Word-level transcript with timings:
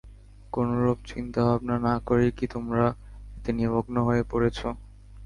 কোনরূপ 0.53 0.97
চিন্তা-ভাবনা 1.05 1.75
না 1.87 1.93
করেই 2.07 2.31
কি 2.31 2.45
তোমরা 2.53 2.85
এতে 3.35 3.49
নিমগ্ন 3.57 3.95
হয়ে 4.07 4.23
পড়েছ? 4.23 4.59